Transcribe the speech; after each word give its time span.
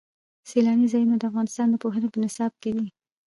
سیلاني 0.49 0.87
ځایونه 0.93 1.15
د 1.17 1.23
افغانستان 1.31 1.67
د 1.69 1.75
پوهنې 1.83 2.07
په 2.11 2.17
نصاب 2.23 2.53
کې 2.61 2.71
دي. 2.75 2.87